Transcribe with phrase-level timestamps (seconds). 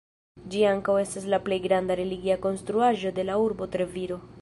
[0.53, 4.25] Ĝi ankaŭ estas la plej granda religia konstruaĵo de la urbo Treviro.